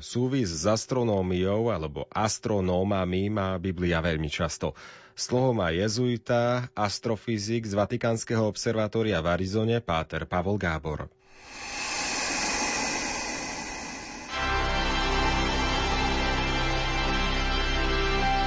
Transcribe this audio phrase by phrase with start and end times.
[0.00, 4.72] Súvis s astronómiou alebo astronómami má Biblia veľmi často.
[5.12, 11.12] Slovo má jezuita, astrofyzik z Vatikánskeho observatória v Arizone, Páter Pavol Gábor.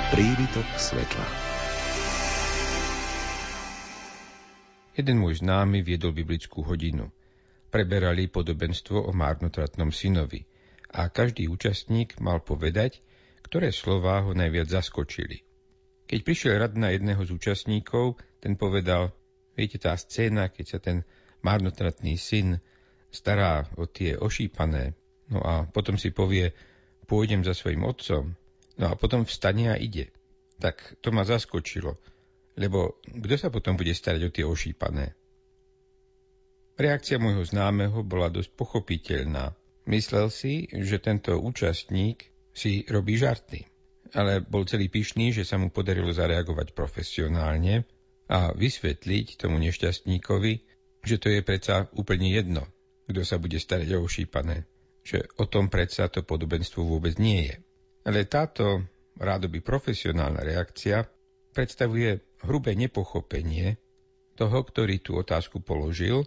[0.09, 1.25] Prívitok svetla
[4.97, 7.13] Jeden môj známy viedol biblickú hodinu.
[7.69, 10.49] Preberali podobenstvo o márnotratnom synovi
[10.93, 13.01] a každý účastník mal povedať,
[13.41, 15.41] ktoré slová ho najviac zaskočili.
[16.05, 19.11] Keď prišiel rad na jedného z účastníkov, ten povedal,
[19.57, 21.01] viete, tá scéna, keď sa ten
[21.41, 22.61] márnotratný syn
[23.09, 24.93] stará o tie ošípané,
[25.33, 26.53] no a potom si povie,
[27.09, 28.37] pôjdem za svojim otcom,
[28.77, 30.09] No a potom vstane a ide.
[30.57, 31.97] Tak to ma zaskočilo,
[32.57, 35.13] lebo kto sa potom bude starať o tie ošípané?
[36.73, 39.53] Reakcia môjho známeho bola dosť pochopiteľná.
[39.83, 43.67] Myslel si, že tento účastník si robí žarty,
[44.15, 47.83] ale bol celý pyšný, že sa mu podarilo zareagovať profesionálne
[48.31, 50.53] a vysvetliť tomu nešťastníkovi,
[51.03, 52.63] že to je predsa úplne jedno,
[53.11, 54.63] kto sa bude starať o ošípané,
[55.03, 57.55] že o tom predsa to podobenstvo vôbec nie je.
[58.07, 58.87] Ale táto
[59.19, 61.03] rádoby profesionálna reakcia
[61.51, 63.75] predstavuje hrubé nepochopenie
[64.39, 66.23] toho, ktorý tú otázku položil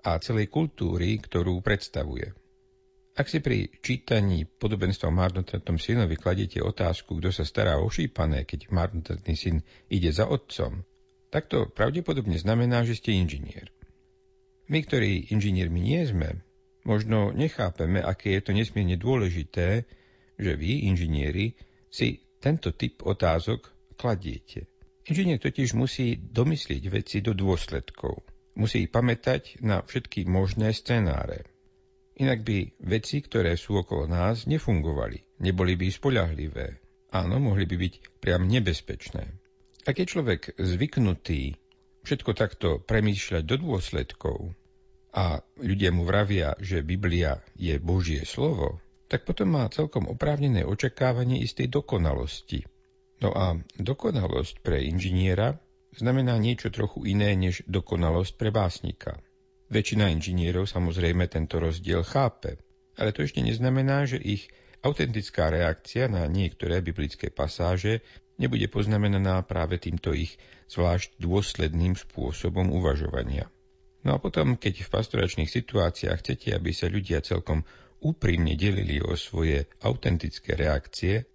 [0.00, 2.32] a celej kultúry, ktorú predstavuje.
[3.20, 8.48] Ak si pri čítaní podobenstva o marnotratnom synovi kladiete otázku, kto sa stará o šípané,
[8.48, 9.60] keď marnotratný syn
[9.92, 10.88] ide za otcom,
[11.28, 13.68] tak to pravdepodobne znamená, že ste inžinier.
[14.72, 16.40] My, ktorí inžiniermi nie sme,
[16.88, 19.84] možno nechápeme, aké je to nesmierne dôležité,
[20.40, 21.52] že vy, inžinieri,
[21.92, 23.68] si tento typ otázok
[24.00, 24.64] kladiete.
[25.04, 28.24] Inžinier totiž musí domyslieť veci do dôsledkov.
[28.56, 31.59] Musí pamätať na všetky možné scenáre.
[32.20, 36.66] Inak by veci, ktoré sú okolo nás, nefungovali, neboli by spoľahlivé.
[37.16, 39.24] Áno, mohli by byť priam nebezpečné.
[39.88, 41.56] Ak je človek zvyknutý
[42.04, 44.52] všetko takto premýšľať do dôsledkov
[45.16, 51.40] a ľudia mu vravia, že Biblia je Božie slovo, tak potom má celkom oprávnené očakávanie
[51.40, 52.68] istej dokonalosti.
[53.24, 55.56] No a dokonalosť pre inžiniera
[55.96, 59.18] znamená niečo trochu iné než dokonalosť pre básnika.
[59.70, 62.58] Väčšina inžinierov samozrejme tento rozdiel chápe,
[62.98, 64.50] ale to ešte neznamená, že ich
[64.82, 68.02] autentická reakcia na niektoré biblické pasáže
[68.34, 70.34] nebude poznamenaná práve týmto ich
[70.66, 73.46] zvlášť dôsledným spôsobom uvažovania.
[74.02, 77.62] No a potom, keď v pastoračných situáciách chcete, aby sa ľudia celkom
[78.00, 81.28] úprimne delili o svoje autentické reakcie,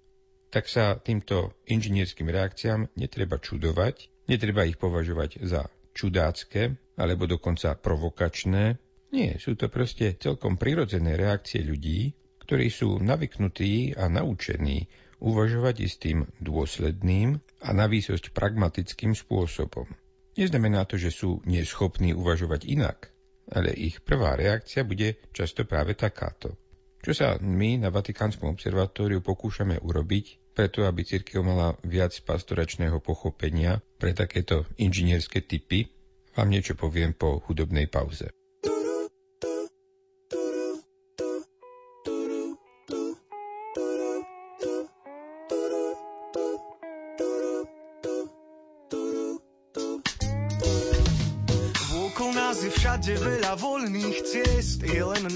[0.49, 8.75] tak sa týmto inžinierským reakciám netreba čudovať, netreba ich považovať za čudácké alebo dokonca provokačné.
[9.15, 12.11] Nie, sú to proste celkom prirodzené reakcie ľudí,
[12.43, 14.91] ktorí sú navyknutí a naučení
[15.23, 19.87] uvažovať istým dôsledným a na výsosť pragmatickým spôsobom.
[20.35, 23.09] Neznamená to, že sú neschopní uvažovať inak,
[23.47, 26.59] ale ich prvá reakcia bude často práve takáto.
[26.99, 33.83] Čo sa my na Vatikánskom observatóriu pokúšame urobiť, preto aby církev mala viac pastoračného pochopenia
[33.99, 35.91] pre takéto inžinierské typy,
[36.33, 38.31] vám niečo poviem po hudobnej pauze.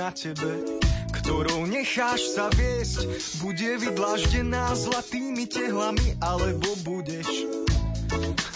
[0.09, 0.81] Na tebe,
[1.21, 3.05] ktorou necháš sa viesť.
[3.45, 7.29] Bude vydlaždená zlatými tehlami, alebo budeš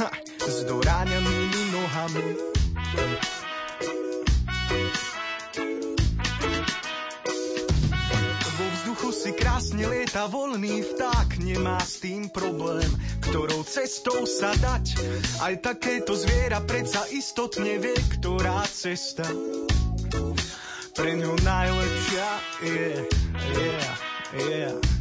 [0.01, 0.09] ha,
[0.41, 2.27] s doráňanými nohami.
[8.49, 12.89] Vo vzduchu si krásne lieta voľný vták, nemá s tým problém,
[13.29, 14.97] ktorou cestou sa dať.
[15.45, 19.29] Aj takéto zviera predsa istotne vie, ktorá cesta
[20.93, 22.29] pre ňu najlepšia
[22.61, 23.01] je,
[23.57, 23.93] yeah,
[24.37, 24.73] yeah.
[24.77, 24.92] Tráva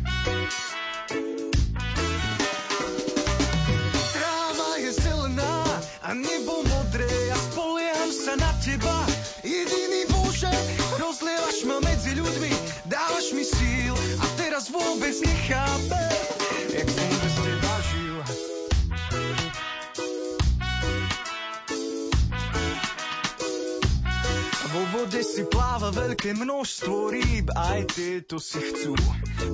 [25.32, 28.92] si pláva veľké množstvo rýb, aj tieto si chcú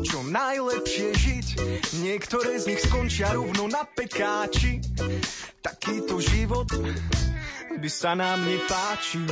[0.02, 1.46] čo najlepšie žiť.
[2.02, 4.82] Niektoré z nich skončia rovno na pekáči.
[5.62, 6.66] Takýto život
[7.78, 9.30] by sa nám nepáčil.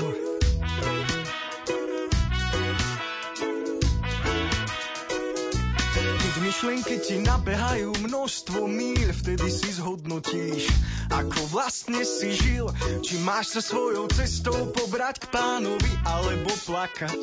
[6.56, 10.64] Myšlienky ti nabehajú množstvo míľ, vtedy si zhodnotíš,
[11.12, 12.72] ako vlastne si žil.
[13.04, 17.20] Či máš sa svojou cestou pobrať k pánovi, alebo plakať.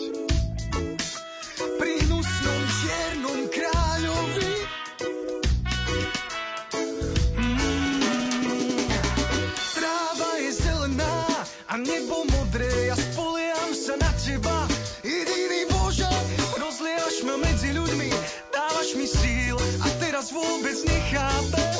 [1.82, 3.83] Pri hnusnom čiernom kráľovi
[21.14, 21.74] nechápem,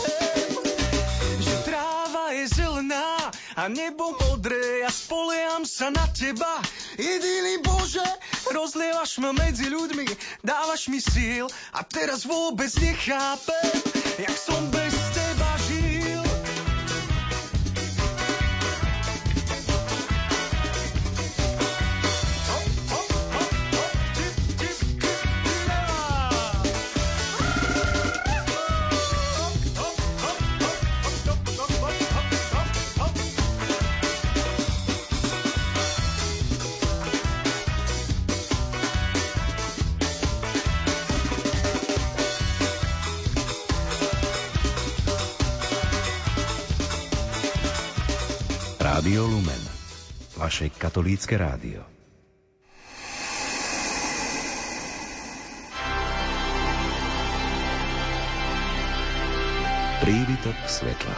[1.42, 6.62] že tráva je zelená a nebo modré, ja spoliam sa na teba.
[7.02, 8.06] Jediný Bože,
[8.54, 10.06] rozlievaš ma medzi ľuďmi,
[10.46, 13.74] dávaš mi síl a teraz vôbec nechápem,
[14.22, 15.23] jak som bez teba
[49.04, 49.64] Rádio Lumen.
[50.40, 51.84] Vaše katolícke rádio.
[60.00, 61.16] Prívitok svetla.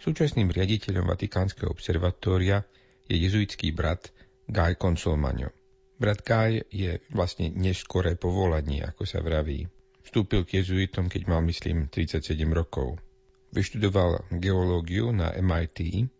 [0.00, 2.64] Súčasným riaditeľom Vatikánskeho observatória
[3.04, 4.08] je jezuitský brat
[4.48, 5.52] Guy Consolmagno.
[6.00, 9.68] Brat Guy je vlastne neskoré povolanie, ako sa vraví.
[10.00, 12.96] Vstúpil k jezuitom, keď mal, myslím, 37 rokov.
[13.54, 16.10] Vyštudoval geológiu na MIT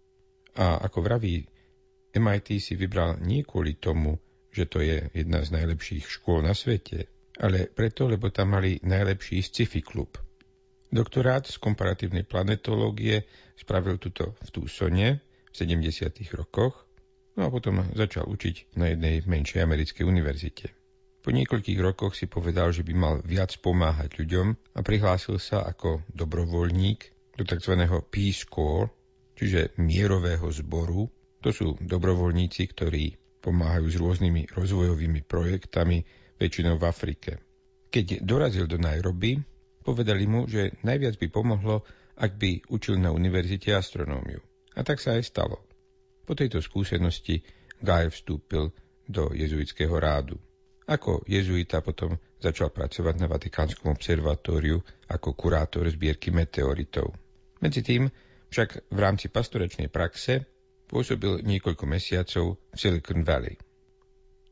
[0.54, 1.42] a ako vraví,
[2.14, 4.22] MIT si vybral nie kvôli tomu,
[4.54, 7.10] že to je jedna z najlepších škôl na svete,
[7.42, 10.14] ale preto, lebo tam mali najlepší sci-fi klub.
[10.94, 13.26] Doktorát z komparatívnej planetológie
[13.58, 15.08] spravil tuto v Tucsone
[15.50, 16.14] v 70.
[16.38, 16.86] rokoch,
[17.34, 20.70] no a potom začal učiť na jednej menšej americkej univerzite.
[21.18, 26.06] Po niekoľkých rokoch si povedal, že by mal viac pomáhať ľuďom a prihlásil sa ako
[26.14, 27.74] dobrovoľník do tzv.
[28.10, 28.90] Peace Corps,
[29.34, 31.10] čiže mierového zboru.
[31.42, 36.00] To sú dobrovoľníci, ktorí pomáhajú s rôznymi rozvojovými projektami,
[36.40, 37.30] väčšinou v Afrike.
[37.92, 39.38] Keď dorazil do Nairobi,
[39.84, 41.84] povedali mu, že najviac by pomohlo,
[42.16, 44.40] ak by učil na univerzite astronómiu.
[44.74, 45.62] A tak sa aj stalo.
[46.24, 47.44] Po tejto skúsenosti
[47.84, 48.72] Guy vstúpil
[49.04, 50.40] do jezuitského rádu.
[50.84, 57.12] Ako jezuita potom začal pracovať na Vatikánskom observatóriu ako kurátor zbierky meteoritov.
[57.64, 58.12] Medzi tým
[58.52, 60.44] však v rámci pastoračnej praxe
[60.84, 63.56] pôsobil niekoľko mesiacov v Silicon Valley.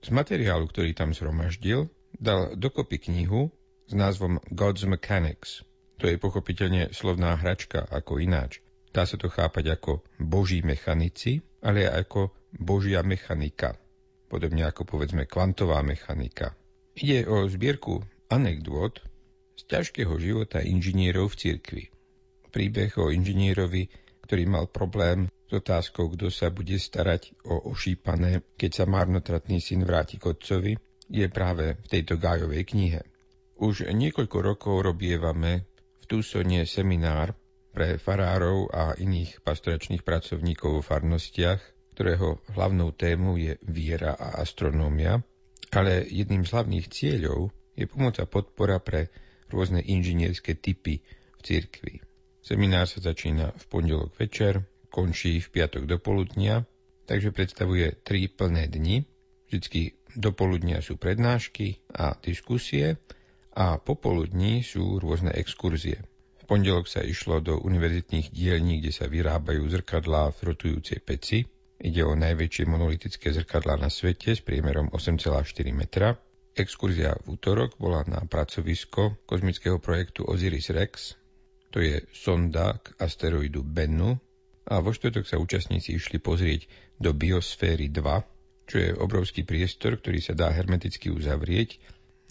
[0.01, 3.53] Z materiálu, ktorý tam zhromaždil, dal dokopy knihu
[3.85, 5.61] s názvom God's Mechanics.
[6.01, 8.65] To je pochopiteľne slovná hračka ako ináč.
[8.91, 13.77] Dá sa to chápať ako boží mechanici, ale aj ako božia mechanika.
[14.27, 16.57] Podobne ako povedzme kvantová mechanika.
[16.97, 18.01] Ide o zbierku
[18.33, 19.05] anekdôt
[19.55, 21.85] z ťažkého života inžinierov v cirkvi.
[22.53, 23.89] Príbeh o inžinierovi,
[24.29, 29.89] ktorý mal problém s otázkou, kto sa bude starať o ošípané, keď sa marnotratný syn
[29.89, 30.73] vráti k otcovi,
[31.09, 33.01] je práve v tejto Gájovej knihe.
[33.57, 35.65] Už niekoľko rokov robievame
[36.01, 37.37] v Tucsone seminár
[37.73, 41.61] pre farárov a iných pastoračných pracovníkov vo farnostiach,
[41.97, 45.25] ktorého hlavnou témou je viera a astronómia,
[45.73, 49.09] ale jedným z hlavných cieľov je pomoc a podpora pre
[49.49, 51.01] rôzne inžinierské typy
[51.37, 51.95] v cirkvi.
[52.43, 56.67] Seminár sa začína v pondelok večer, končí v piatok do poludnia,
[57.07, 59.07] takže predstavuje tri plné dni.
[59.47, 62.99] Vždycky do poludnia sú prednášky a diskusie
[63.55, 66.03] a popoludní sú rôzne exkurzie.
[66.43, 71.47] V pondelok sa išlo do univerzitných dielní, kde sa vyrábajú zrkadlá v rotujúcej peci.
[71.79, 76.19] Ide o najväčšie monolitické zrkadlá na svete s priemerom 8,4 metra.
[76.59, 81.22] Exkurzia v útorok bola na pracovisko kozmického projektu Osiris Rex.
[81.73, 84.21] To je sonda k asteroidu Bennu.
[84.69, 86.69] A vo štvrtok sa účastníci išli pozrieť
[87.01, 91.83] do biosféry 2, čo je obrovský priestor, ktorý sa dá hermeticky uzavrieť.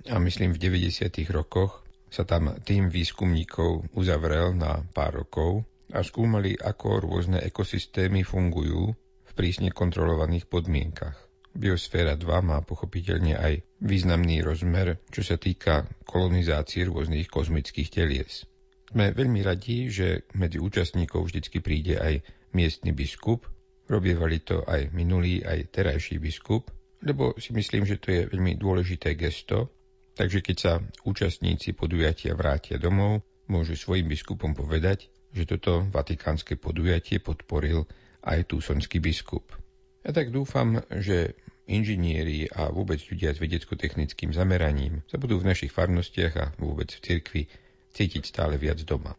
[0.07, 1.11] A myslím v 90.
[1.33, 8.95] rokoch sa tam tým výskumníkov uzavrel na pár rokov a skúmali, ako rôzne ekosystémy fungujú
[9.27, 11.17] v prísne kontrolovaných podmienkach.
[11.51, 18.47] Biosféra 2 má pochopiteľne aj významný rozmer, čo sa týka kolonizácie rôznych kozmických telies.
[18.91, 22.19] Sme veľmi radi, že medzi účastníkov vždycky príde aj
[22.51, 23.47] miestny biskup.
[23.87, 26.67] Robievali to aj minulý, aj terajší biskup.
[27.01, 29.71] lebo si myslím, že to je veľmi dôležité gesto.
[30.13, 30.73] Takže keď sa
[31.07, 37.87] účastníci podujatia vrátia domov, môžu svojim biskupom povedať, že toto vatikánske podujatie podporil
[38.27, 39.55] aj túsonský biskup.
[40.03, 45.71] Ja tak dúfam, že inžinieri a vôbec ľudia s vedecko-technickým zameraním sa budú v našich
[45.71, 47.43] farnostiach a vôbec v cirkvi
[47.91, 49.15] cítiť stále viac doma.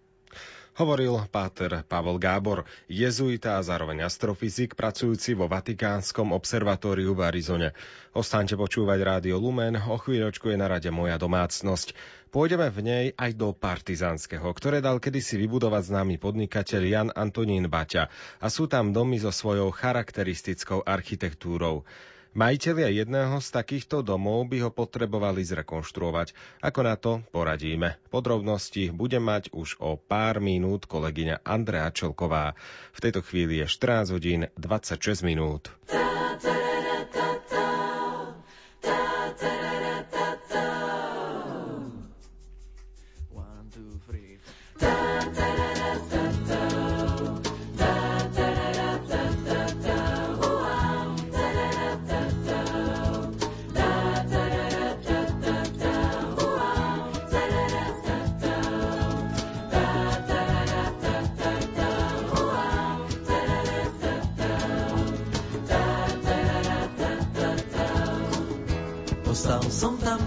[0.73, 7.77] Hovoril páter Pavel Gábor, jezuita a zároveň astrofyzik, pracujúci vo Vatikánskom observatóriu v Arizone.
[8.17, 11.93] Ostaňte počúvať Rádio Lumen, o chvíľočku je na rade moja domácnosť.
[12.33, 18.09] Pôjdeme v nej aj do Partizánskeho, ktoré dal kedysi vybudovať známy podnikateľ Jan Antonín Baťa
[18.41, 21.85] a sú tam domy so svojou charakteristickou architektúrou.
[22.33, 26.33] Majiteľia jedného z takýchto domov by ho potrebovali zrekonštruovať.
[26.65, 28.01] Ako na to poradíme?
[28.09, 32.57] Podrobnosti bude mať už o pár minút kolegyňa Andrea Čelková.
[32.97, 35.77] V tejto chvíli je 14 hodín 26 minút.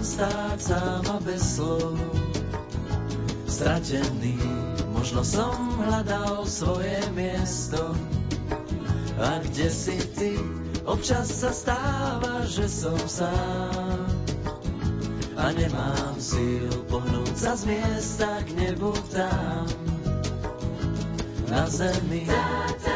[0.06, 1.98] Stáť sám a bez slov.
[3.50, 4.38] Stratený,
[4.94, 7.96] možno som hľadal svoje miesto.
[9.16, 10.36] A kde si ty,
[10.84, 14.08] občas sa stáva, že som sám.
[15.36, 19.68] A nemám síl pohnúť sa z miesta k nebu tam.
[21.48, 22.24] Na zemi.
[22.24, 22.95] Tá, tá,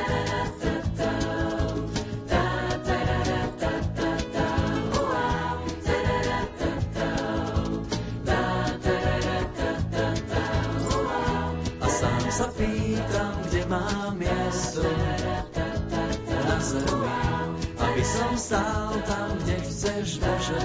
[18.11, 20.63] som stál tam, kde chceš, Bože.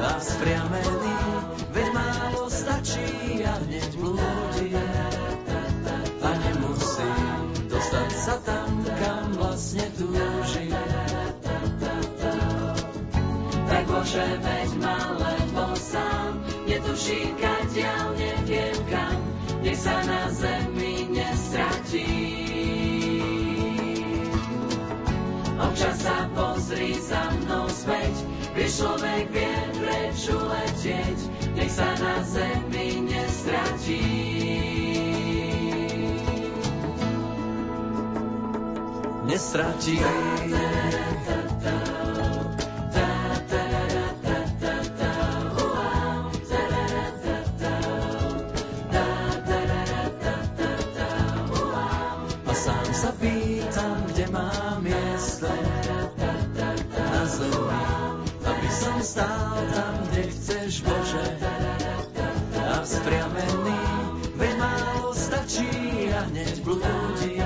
[0.00, 1.16] A spriamený,
[1.70, 4.74] veď málo stačí a hneď blúdi.
[6.20, 7.12] A nemusí
[7.70, 10.66] dostať sa tam, kam vlastne túži.
[13.70, 19.18] Tak Bože, veď ma lebo sám, netuším, kadiaľ neviem kam,
[19.62, 20.59] nech sa na zemi
[21.90, 22.30] nestratí.
[25.60, 28.14] Občas sa pozri za mnou späť,
[28.56, 31.18] vieš človek vie preč uletieť,
[31.54, 34.06] nech sa na zemi nestratí.
[39.30, 39.94] Nestratí.
[59.10, 61.26] Stál tam, kde chceš, Bože.
[62.60, 63.82] A vzpriamený,
[64.38, 65.68] veď málo stačí
[66.14, 67.42] a hneď blúdi.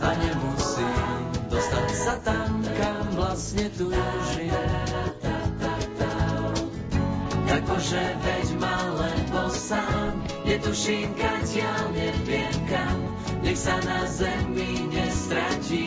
[0.00, 0.90] A nemusí
[1.52, 4.48] dostať sa tam, kam vlastne túži.
[7.44, 13.13] Tak Bože, veď ma lebo sám, netuším, kadiaľ neviem kam,
[13.44, 15.86] nech sa na zemi nestratí.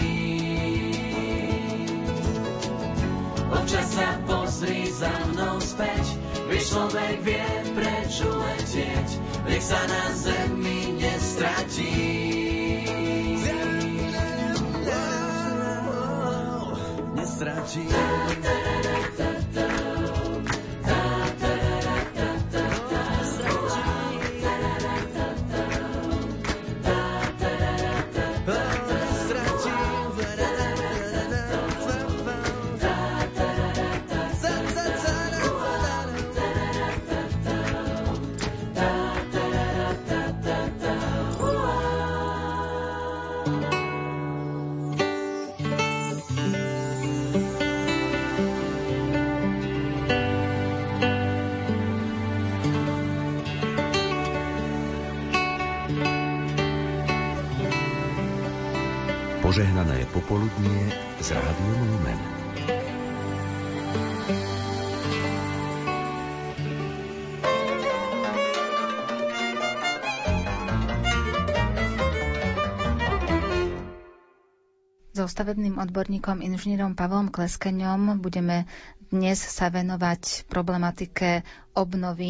[3.49, 6.05] Občas sa pozri za mnou späť,
[6.47, 9.07] vieš človek vie preč uletieť,
[9.49, 11.97] nech sa na zemi nestratí.
[17.17, 17.85] Nestratí.
[59.47, 60.91] Požehnané popoludnie
[61.23, 62.19] z Rádiom Lumen.
[75.15, 78.67] So stavebným odborníkom inžinierom Pavlom Kleskeňom budeme
[79.07, 82.25] dnes sa venovať problematike obnovy